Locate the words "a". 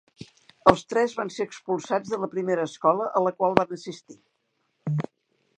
3.21-3.23